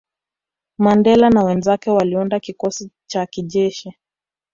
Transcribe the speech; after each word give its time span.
Mandela 0.77 1.29
na 1.29 1.43
wenzake 1.43 1.89
waliunda 1.91 2.39
kikosi 2.39 2.91
cha 3.07 3.25
kijeshi 3.25 3.93